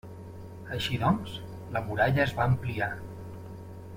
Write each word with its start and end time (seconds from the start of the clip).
Així 0.77 0.97
doncs, 1.03 1.35
la 1.77 1.85
muralla 1.91 2.25
es 2.25 2.35
va 2.41 2.49
ampliar. 2.53 2.91